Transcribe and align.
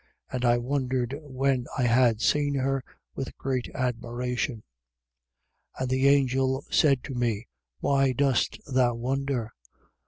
And 0.31 0.45
I 0.45 0.57
wondered, 0.57 1.15
when 1.21 1.67
I 1.77 1.83
had 1.83 2.21
seen 2.21 2.55
her, 2.55 2.83
with 3.13 3.37
great 3.37 3.69
admiration. 3.75 4.63
17:7. 5.75 5.81
And 5.81 5.89
the 5.91 6.07
angel 6.07 6.65
said 6.71 7.03
to 7.03 7.13
me: 7.13 7.45
Why 7.81 8.11
dost 8.11 8.57
thou 8.65 8.95
wonder? 8.95 9.51